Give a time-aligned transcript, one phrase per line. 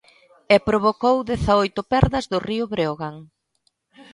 [0.55, 3.17] E provocou dezaoito perdas do Río Breogán.